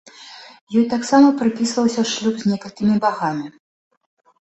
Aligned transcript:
Ёй 0.79 0.85
таксама 0.93 1.27
прыпісваўся 1.43 2.07
шлюб 2.15 2.35
з 2.43 2.53
некалькімі 2.55 3.01
багамі. 3.07 3.47